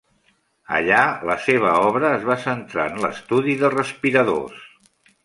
Allà 0.77 1.01
la 1.29 1.35
seva 1.47 1.73
obra 1.89 2.09
es 2.19 2.25
va 2.29 2.37
centrar 2.45 2.87
en 2.93 2.97
l'estudi 3.05 3.55
de 3.65 3.71
respiradors. 3.75 4.65